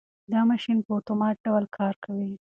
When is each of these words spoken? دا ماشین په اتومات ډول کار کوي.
دا 0.31 0.39
ماشین 0.49 0.77
په 0.85 0.91
اتومات 0.99 1.35
ډول 1.45 1.65
کار 1.77 1.93
کوي. 2.03 2.31